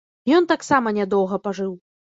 [0.37, 1.75] Ён таксама нядоўга пажыў.